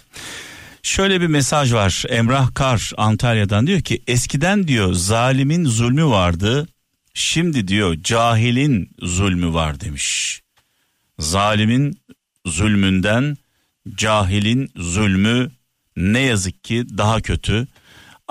Şöyle 0.84 1.22
bir 1.22 1.28
mesaj 1.28 1.74
var. 1.74 2.04
Emrah 2.10 2.54
Kar 2.54 2.92
Antalya'dan 2.98 3.68
diyor 3.68 3.82
ki 3.82 4.02
eskiden 4.08 4.68
diyor 4.68 4.94
zalimin 4.94 5.66
zulmü 5.66 6.06
vardı. 6.06 6.68
Şimdi 7.14 7.68
diyor 7.68 7.98
cahilin 8.04 8.90
zulmü 9.02 9.54
var 9.54 9.80
demiş. 9.80 10.42
Zalimin 11.20 12.02
zulmünden 12.46 13.38
cahilin 13.96 14.72
zulmü 14.76 15.52
ne 15.98 16.20
yazık 16.20 16.64
ki 16.64 16.86
daha 16.98 17.22
kötü. 17.22 17.68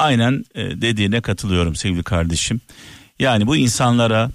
Aynen 0.00 0.44
e, 0.54 0.80
dediğine 0.80 1.20
katılıyorum 1.20 1.76
sevgili 1.76 2.02
kardeşim. 2.02 2.60
Yani 3.18 3.46
bu 3.46 3.56
insanlara 3.56 4.30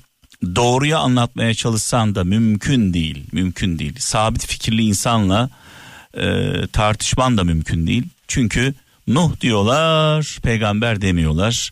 doğruyu 0.56 0.97
anlatmaya 0.97 1.54
çalışsan 1.54 2.15
da 2.15 2.23
mümkün 2.23 2.93
değil, 2.93 3.25
mümkün 3.32 3.80
değil. 3.80 3.95
Sabit 3.99 4.45
fikirli 4.45 4.82
insanla 4.82 5.49
e, 6.17 6.54
tartışman 6.73 7.38
da 7.38 7.43
mümkün 7.43 7.88
değil. 7.88 8.04
Çünkü 8.28 8.73
Nuh 9.08 9.41
diyorlar, 9.41 10.38
peygamber 10.43 11.01
demiyorlar. 11.01 11.71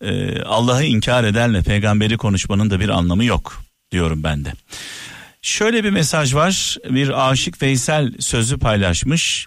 E, 0.00 0.42
Allah'ı 0.42 0.84
inkar 0.84 1.24
edenle 1.24 1.62
peygamberi 1.62 2.16
konuşmanın 2.16 2.70
da 2.70 2.80
bir 2.80 2.88
anlamı 2.88 3.24
yok 3.24 3.62
diyorum 3.92 4.22
ben 4.22 4.44
de. 4.44 4.52
Şöyle 5.42 5.84
bir 5.84 5.90
mesaj 5.90 6.34
var. 6.34 6.76
Bir 6.90 7.30
aşık 7.30 7.62
Veysel 7.62 8.12
sözü 8.20 8.58
paylaşmış. 8.58 9.46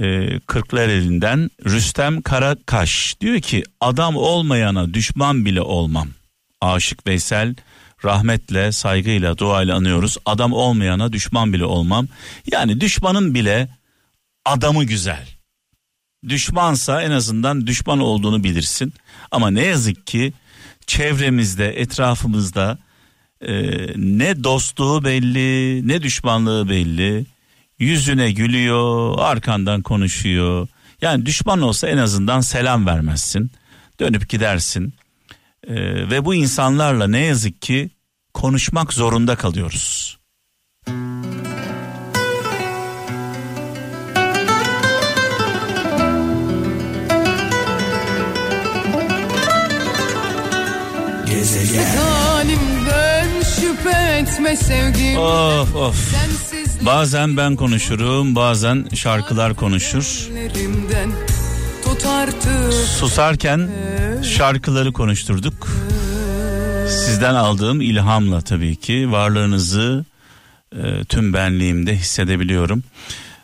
Ee, 0.00 0.40
Kırklareli'nden 0.46 1.50
Rüstem 1.64 2.22
Karakaş 2.22 3.16
diyor 3.20 3.40
ki 3.40 3.62
adam 3.80 4.16
olmayana 4.16 4.94
düşman 4.94 5.44
bile 5.44 5.60
olmam. 5.60 6.08
Aşık 6.60 7.06
Veysel 7.06 7.54
rahmetle, 8.04 8.72
saygıyla, 8.72 9.38
duayla 9.38 9.76
anıyoruz. 9.76 10.16
Adam 10.26 10.52
olmayana 10.52 11.12
düşman 11.12 11.52
bile 11.52 11.64
olmam. 11.64 12.08
Yani 12.52 12.80
düşmanın 12.80 13.34
bile 13.34 13.68
adamı 14.44 14.84
güzel. 14.84 15.28
Düşmansa 16.28 17.02
en 17.02 17.10
azından 17.10 17.66
düşman 17.66 17.98
olduğunu 17.98 18.44
bilirsin. 18.44 18.94
Ama 19.30 19.50
ne 19.50 19.64
yazık 19.66 20.06
ki 20.06 20.32
çevremizde, 20.86 21.80
etrafımızda 21.80 22.78
e, 23.40 23.52
ne 23.96 24.44
dostluğu 24.44 25.04
belli, 25.04 25.88
ne 25.88 26.02
düşmanlığı 26.02 26.68
belli. 26.68 27.26
Yüzüne 27.78 28.32
gülüyor, 28.32 29.14
arkandan 29.18 29.82
konuşuyor. 29.82 30.68
Yani 31.00 31.26
düşman 31.26 31.62
olsa 31.62 31.88
en 31.88 31.98
azından 31.98 32.40
selam 32.40 32.86
vermezsin. 32.86 33.50
Dönüp 34.00 34.28
gidersin. 34.28 34.94
E, 35.66 35.74
ve 36.10 36.24
bu 36.24 36.34
insanlarla 36.34 37.06
ne 37.06 37.18
yazık 37.18 37.62
ki 37.62 37.90
konuşmak 38.34 38.92
zorunda 38.92 39.36
kalıyoruz. 39.36 40.18
Halimden 51.96 53.28
şüphe 53.42 54.18
etme 54.18 54.56
sevgim 54.56 55.18
Of 55.18 55.76
of. 55.76 55.96
Sensiz 56.10 56.61
Bazen 56.86 57.36
ben 57.36 57.56
konuşurum, 57.56 58.34
bazen 58.34 58.88
şarkılar 58.94 59.54
konuşur. 59.54 60.28
Susarken 62.98 63.70
şarkıları 64.22 64.92
konuşturduk. 64.92 65.68
Sizden 66.88 67.34
aldığım 67.34 67.80
ilhamla 67.80 68.40
tabii 68.40 68.76
ki 68.76 69.12
varlığınızı 69.12 70.04
e, 70.76 71.04
tüm 71.04 71.32
benliğimde 71.32 71.96
hissedebiliyorum. 71.96 72.82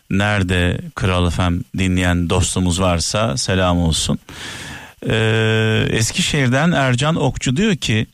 Nerede 0.09 0.81
Kral 0.95 1.29
FM 1.29 1.59
dinleyen 1.77 2.29
dostumuz 2.29 2.81
varsa 2.81 3.37
selam 3.37 3.79
olsun. 3.79 4.19
Ee, 5.07 5.87
Eskişehir'den 5.89 6.71
Ercan 6.71 7.15
Okçu 7.15 7.57
diyor 7.57 7.75
ki 7.75 8.07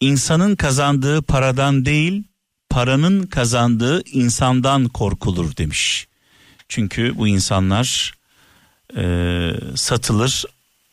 insanın 0.00 0.56
kazandığı 0.56 1.22
paradan 1.22 1.84
değil 1.84 2.22
paranın 2.74 3.26
kazandığı 3.26 4.02
insandan 4.04 4.88
korkulur 4.88 5.56
demiş. 5.56 6.06
Çünkü 6.68 7.18
bu 7.18 7.28
insanlar 7.28 8.14
e, 8.96 9.04
satılır, 9.74 10.44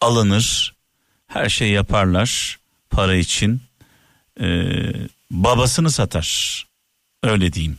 alınır, 0.02 0.74
her 1.28 1.50
şey 1.50 1.70
yaparlar 1.70 2.60
para 2.90 3.16
için. 3.16 3.62
E, 4.42 4.48
babasını 5.32 5.92
satar, 5.92 6.64
öyle 7.24 7.54
diyeyim. 7.54 7.78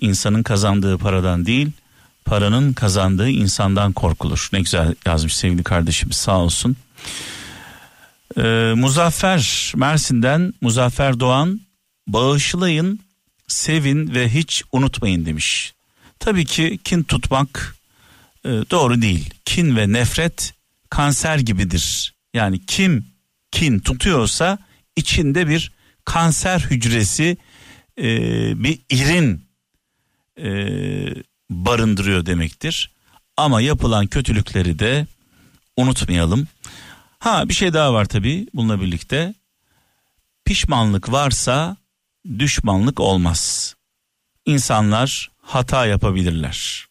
İnsanın 0.00 0.42
kazandığı 0.42 0.98
paradan 0.98 1.46
değil, 1.46 1.70
paranın 2.24 2.72
kazandığı 2.72 3.30
insandan 3.30 3.92
korkulur. 3.92 4.48
Ne 4.52 4.60
güzel 4.60 4.94
yazmış 5.06 5.36
sevgili 5.36 5.64
kardeşimiz 5.64 6.16
sağ 6.16 6.38
olsun. 6.38 6.76
E, 8.36 8.72
Muzaffer 8.76 9.72
Mersin'den 9.76 10.54
Muzaffer 10.60 11.20
Doğan 11.20 11.67
bağışlayın, 12.08 13.00
sevin 13.46 14.14
ve 14.14 14.28
hiç 14.34 14.62
unutmayın 14.72 15.26
demiş. 15.26 15.74
Tabii 16.18 16.44
ki 16.44 16.78
kin 16.84 17.02
tutmak 17.02 17.76
e, 18.44 18.48
doğru 18.48 19.02
değil. 19.02 19.34
Kin 19.44 19.76
ve 19.76 19.92
nefret 19.92 20.54
kanser 20.90 21.38
gibidir. 21.38 22.14
Yani 22.34 22.66
kim 22.66 23.06
kin 23.50 23.78
tutuyorsa 23.78 24.58
içinde 24.96 25.48
bir 25.48 25.72
kanser 26.04 26.60
hücresi 26.60 27.36
e, 27.98 28.04
bir 28.64 28.78
irin 28.90 29.44
e, 30.38 30.48
barındırıyor 31.50 32.26
demektir. 32.26 32.90
Ama 33.36 33.60
yapılan 33.60 34.06
kötülükleri 34.06 34.78
de 34.78 35.06
unutmayalım. 35.76 36.48
Ha 37.18 37.48
bir 37.48 37.54
şey 37.54 37.72
daha 37.72 37.92
var 37.94 38.04
tabii 38.04 38.46
bununla 38.54 38.80
birlikte. 38.80 39.34
Pişmanlık 40.44 41.12
varsa 41.12 41.76
düşmanlık 42.38 43.00
olmaz. 43.00 43.74
İnsanlar 44.46 45.30
hata 45.42 45.86
yapabilirler. 45.86 46.86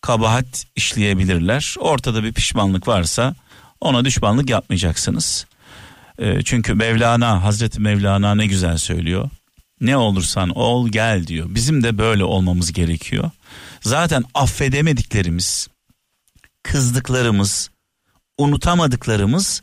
Kabahat 0.00 0.66
işleyebilirler. 0.76 1.74
Ortada 1.78 2.24
bir 2.24 2.32
pişmanlık 2.32 2.88
varsa 2.88 3.34
ona 3.80 4.04
düşmanlık 4.04 4.50
yapmayacaksınız. 4.50 5.46
E, 6.18 6.42
çünkü 6.42 6.74
Mevlana, 6.74 7.44
Hazreti 7.44 7.80
Mevlana 7.80 8.34
ne 8.34 8.46
güzel 8.46 8.78
söylüyor. 8.78 9.30
Ne 9.80 9.96
olursan 9.96 10.50
ol 10.50 10.88
gel 10.88 11.26
diyor. 11.26 11.46
Bizim 11.48 11.82
de 11.82 11.98
böyle 11.98 12.24
olmamız 12.24 12.72
gerekiyor. 12.72 13.30
Zaten 13.80 14.24
affedemediklerimiz, 14.34 15.68
kızdıklarımız, 16.62 17.70
unutamadıklarımız, 18.38 19.62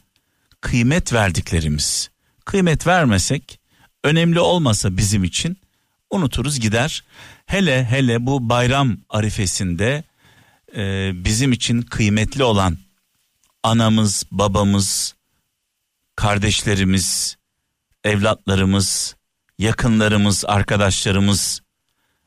kıymet 0.61 1.13
verdiklerimiz. 1.13 2.09
Kıymet 2.45 2.87
vermesek, 2.87 3.58
önemli 4.03 4.39
olmasa 4.39 4.97
bizim 4.97 5.23
için 5.23 5.57
unuturuz 6.09 6.59
gider. 6.59 7.03
Hele 7.45 7.85
hele 7.85 8.25
bu 8.25 8.49
bayram 8.49 8.97
arifesinde 9.09 10.03
e, 10.75 11.11
bizim 11.25 11.51
için 11.51 11.81
kıymetli 11.81 12.43
olan 12.43 12.77
anamız, 13.63 14.23
babamız, 14.31 15.15
kardeşlerimiz, 16.15 17.37
evlatlarımız, 18.03 19.15
yakınlarımız, 19.57 20.45
arkadaşlarımız, 20.47 21.61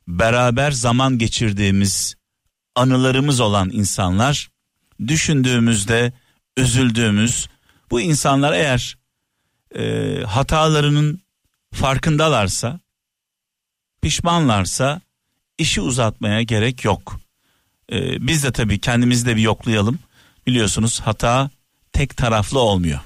beraber 0.08 0.70
zaman 0.70 1.18
geçirdiğimiz 1.18 2.14
anılarımız 2.74 3.40
olan 3.40 3.70
insanlar 3.72 4.50
düşündüğümüzde 5.08 6.12
üzüldüğümüz 6.56 7.48
bu 7.90 8.00
insanlar 8.00 8.52
eğer 8.52 8.96
e, 9.74 10.22
hatalarının 10.26 11.22
farkındalarsa 11.72 12.80
pişmanlarsa 14.02 15.00
işi 15.58 15.80
uzatmaya 15.80 16.42
gerek 16.42 16.84
yok. 16.84 17.20
E, 17.92 18.26
biz 18.26 18.44
de 18.44 18.52
tabii 18.52 18.78
kendimizi 18.78 19.26
de 19.26 19.36
bir 19.36 19.42
yoklayalım. 19.42 19.98
Biliyorsunuz 20.46 21.00
hata 21.00 21.50
tek 21.92 22.16
taraflı 22.16 22.60
olmuyor. 22.60 23.00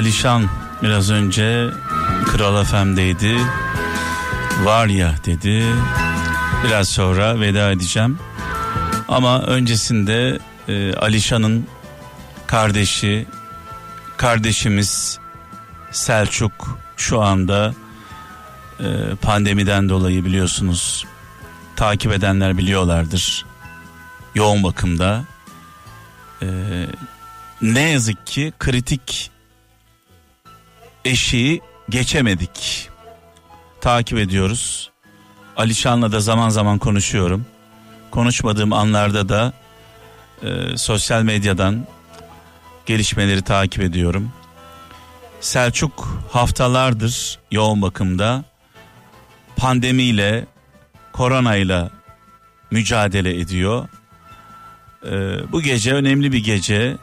Alişan 0.00 0.48
biraz 0.82 1.10
önce 1.10 1.70
Kral 2.26 2.64
FM'deydi. 2.64 3.36
Var 4.64 4.86
ya 4.86 5.14
dedi. 5.26 5.64
Biraz 6.64 6.88
sonra 6.88 7.40
veda 7.40 7.70
edeceğim. 7.70 8.18
Ama 9.08 9.42
öncesinde 9.42 10.38
e, 10.68 10.94
Alişan'ın 10.94 11.66
kardeşi, 12.46 13.26
kardeşimiz 14.16 15.18
Selçuk 15.90 16.78
şu 16.96 17.22
anda 17.22 17.74
e, 18.80 18.86
pandemiden 19.22 19.88
dolayı 19.88 20.24
biliyorsunuz 20.24 21.06
takip 21.76 22.12
edenler 22.12 22.58
biliyorlardır. 22.58 23.46
Yoğun 24.34 24.62
bakımda. 24.62 25.24
E, 26.42 26.46
ne 27.62 27.90
yazık 27.90 28.26
ki 28.26 28.52
kritik 28.58 29.30
eşiği 31.04 31.60
geçemedik. 31.90 32.88
Takip 33.80 34.18
ediyoruz. 34.18 34.90
Alişan'la 35.56 36.12
da 36.12 36.20
zaman 36.20 36.48
zaman 36.48 36.78
konuşuyorum. 36.78 37.46
Konuşmadığım 38.10 38.72
anlarda 38.72 39.28
da 39.28 39.52
e, 40.42 40.76
sosyal 40.76 41.22
medyadan 41.22 41.86
gelişmeleri 42.86 43.42
takip 43.42 43.82
ediyorum. 43.82 44.32
Selçuk 45.40 46.24
haftalardır 46.32 47.38
yoğun 47.50 47.82
bakımda 47.82 48.44
pandemiyle, 49.56 50.46
koronayla 51.12 51.90
mücadele 52.70 53.40
ediyor. 53.40 53.88
E, 55.06 55.10
bu 55.52 55.62
gece 55.62 55.94
önemli 55.94 56.32
bir 56.32 56.44
gece. 56.44 56.96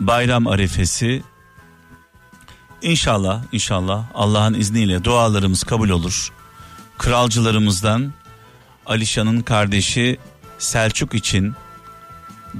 Bayram 0.00 0.46
arifesi. 0.46 1.22
İnşallah, 2.82 3.42
inşallah 3.52 4.04
Allah'ın 4.14 4.54
izniyle 4.54 5.04
dualarımız 5.04 5.64
kabul 5.64 5.88
olur. 5.88 6.32
Kralcılarımızdan 6.98 8.12
Alişan'ın 8.86 9.40
kardeşi 9.40 10.18
Selçuk 10.58 11.14
için 11.14 11.54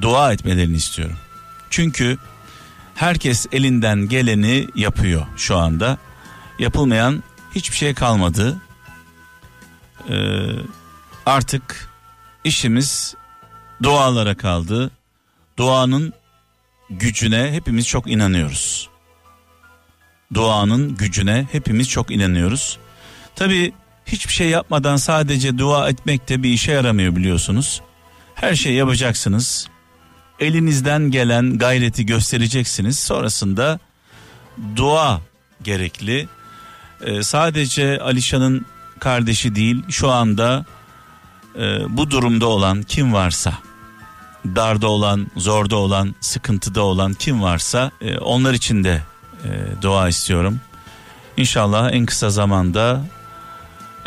dua 0.00 0.32
etmelerini 0.32 0.76
istiyorum. 0.76 1.16
Çünkü 1.70 2.18
herkes 2.94 3.46
elinden 3.52 4.08
geleni 4.08 4.68
yapıyor 4.74 5.26
şu 5.37 5.58
anda. 5.58 5.98
Yapılmayan 6.58 7.22
hiçbir 7.54 7.76
şey 7.76 7.94
kalmadı. 7.94 8.56
Ee, 10.08 10.14
artık 11.26 11.88
işimiz 12.44 13.14
dualara 13.82 14.37
kaldı. 14.37 14.90
Duanın 15.56 16.12
gücüne 16.90 17.52
hepimiz 17.52 17.88
çok 17.88 18.11
inanıyoruz. 18.11 18.91
Duanın 20.35 20.97
gücüne 20.97 21.47
hepimiz 21.53 21.88
çok 21.88 22.11
inanıyoruz. 22.11 22.79
Tabi 23.37 23.73
hiçbir 24.07 24.33
şey 24.33 24.49
yapmadan 24.49 24.97
sadece 24.97 25.59
dua 25.59 25.88
etmek 25.88 26.29
de 26.29 26.42
bir 26.42 26.51
işe 26.51 26.73
yaramıyor 26.73 27.16
biliyorsunuz. 27.16 27.83
Her 28.35 28.55
şey 28.55 28.75
yapacaksınız. 28.75 29.68
Elinizden 30.40 31.11
gelen 31.11 31.59
gayreti 31.59 32.07
göstereceksiniz. 32.07 32.99
Sonrasında 32.99 33.79
dua 34.77 35.21
gerekli. 35.62 36.29
Ee, 37.01 37.23
sadece 37.23 37.99
Alişan'ın 37.99 38.66
kardeşi 39.01 39.55
değil 39.55 39.83
şu 39.88 40.11
anda 40.11 40.64
e, 41.57 41.97
bu 41.97 42.11
durumda 42.11 42.47
olan 42.47 42.83
kim 42.83 43.12
varsa 43.12 43.55
darda 44.45 44.88
olan, 44.88 45.27
zorda 45.37 45.77
olan, 45.77 46.14
sıkıntıda 46.21 46.83
olan 46.83 47.14
kim 47.14 47.42
varsa 47.42 47.90
e, 48.01 48.18
onlar 48.18 48.55
için 48.55 48.85
de 48.85 49.03
e, 49.44 49.83
dua 49.83 50.09
istiyorum. 50.09 50.61
İnşallah 51.37 51.92
en 51.92 52.07
kısa 52.07 52.31
zamanda 52.31 53.05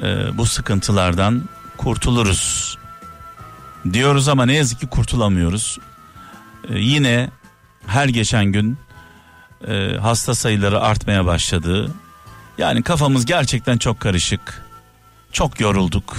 e, 0.02 0.38
bu 0.38 0.46
sıkıntılardan 0.46 1.50
kurtuluruz 1.78 2.78
diyoruz 3.94 4.28
ama 4.28 4.46
ne 4.46 4.54
yazık 4.54 4.80
ki 4.80 4.88
kurtulamıyoruz. 4.88 5.80
E, 6.70 6.80
yine 6.80 7.30
her 7.88 8.08
geçen 8.08 8.46
gün 8.46 8.78
e, 9.68 9.98
hasta 10.02 10.36
sayıları 10.36 10.82
artmaya 10.82 11.26
başladı. 11.26 11.92
Yani 12.58 12.84
kafamız 12.84 13.26
gerçekten 13.26 13.78
çok 13.78 14.00
karışık. 14.00 14.66
Çok 15.32 15.60
yorulduk. 15.60 16.18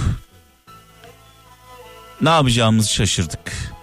Ne 2.21 2.29
yapacağımızı 2.29 2.93
şaşırdık. 2.93 3.73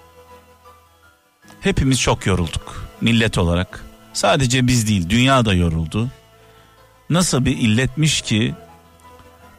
Hepimiz 1.61 2.01
çok 2.01 2.27
yorulduk 2.27 2.87
millet 3.01 3.38
olarak. 3.38 3.85
Sadece 4.14 4.66
biz 4.66 4.88
değil 4.88 5.09
dünya 5.09 5.44
da 5.44 5.55
yoruldu. 5.55 6.09
Nasıl 7.11 7.44
bir 7.44 7.57
illetmiş 7.57 8.20
ki 8.20 8.55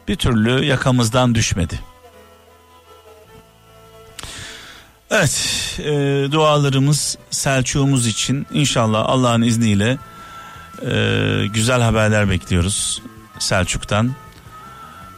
bir 0.08 0.16
türlü 0.16 0.64
yakamızdan 0.64 1.34
düşmedi. 1.34 1.80
Evet 5.10 5.78
e, 5.78 5.92
dualarımız 6.32 7.18
Selçuk'umuz 7.30 8.06
için 8.06 8.46
inşallah 8.52 9.04
Allah'ın 9.08 9.42
izniyle 9.42 9.98
e, 10.82 11.46
güzel 11.54 11.82
haberler 11.82 12.30
bekliyoruz 12.30 13.02
Selçuk'tan. 13.38 14.14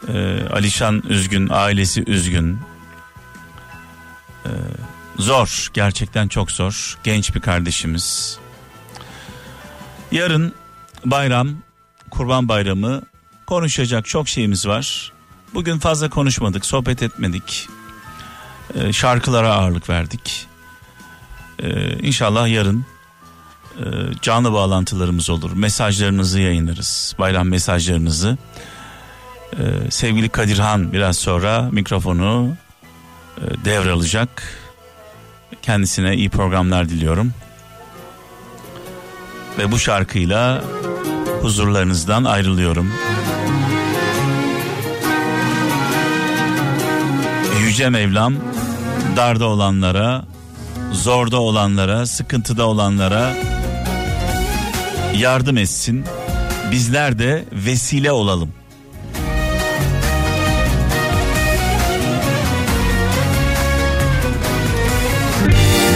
E, 0.07 0.39
Alişan 0.53 1.03
üzgün, 1.09 1.49
ailesi 1.51 2.03
üzgün. 2.07 2.59
E, 4.45 4.51
zor, 5.17 5.67
gerçekten 5.73 6.27
çok 6.27 6.51
zor. 6.51 6.97
Genç 7.03 7.35
bir 7.35 7.39
kardeşimiz. 7.39 8.39
Yarın 10.11 10.53
bayram, 11.05 11.49
kurban 12.09 12.47
bayramı 12.47 13.01
konuşacak 13.45 14.05
çok 14.05 14.29
şeyimiz 14.29 14.67
var. 14.67 15.11
Bugün 15.53 15.79
fazla 15.79 16.09
konuşmadık, 16.09 16.65
sohbet 16.65 17.03
etmedik. 17.03 17.67
Ee, 18.75 18.93
şarkılara 18.93 19.53
ağırlık 19.53 19.89
verdik. 19.89 20.47
Ee, 21.63 21.97
inşallah 21.99 22.47
yarın 22.47 22.85
e, 23.77 23.83
canlı 24.21 24.53
bağlantılarımız 24.53 25.29
olur. 25.29 25.51
Mesajlarınızı 25.53 26.39
yayınlarız. 26.39 27.15
Bayram 27.19 27.47
mesajlarınızı. 27.47 28.37
Ee, 29.53 29.91
sevgili 29.91 30.29
Kadirhan 30.29 30.93
biraz 30.93 31.17
sonra 31.17 31.69
mikrofonu 31.71 32.55
e, 33.37 33.65
devralacak. 33.65 34.43
Kendisine 35.61 36.15
iyi 36.15 36.29
programlar 36.29 36.89
diliyorum. 36.89 37.33
Ve 39.59 39.71
bu 39.71 39.79
şarkıyla 39.79 40.63
huzurlarınızdan 41.41 42.23
ayrılıyorum. 42.23 42.93
Yüce 47.61 47.89
Mevlam 47.89 48.33
darda 49.15 49.45
olanlara, 49.45 50.25
zorda 50.91 51.41
olanlara, 51.41 52.05
sıkıntıda 52.05 52.67
olanlara 52.67 53.33
yardım 55.17 55.57
etsin. 55.57 56.05
Bizler 56.71 57.19
de 57.19 57.45
vesile 57.51 58.11
olalım. 58.11 58.58